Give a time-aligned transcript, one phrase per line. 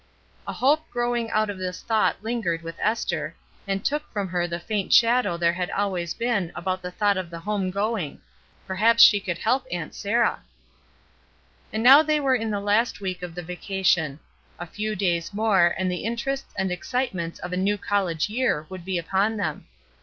[0.47, 3.35] A hope growing out of this thought lingered with Esther,
[3.67, 6.51] and took from her the faint shadow 250 ESTER RIED^S NAMESAKE there had always been
[6.55, 8.19] about the thought of the home going.
[8.65, 10.41] Perhaps she could help Aunt Sarah.
[11.71, 14.19] And now they were in the last week of the vacation.
[14.57, 18.83] A few days more and the interests and excitements of a new college year would
[18.83, 19.67] be upon them.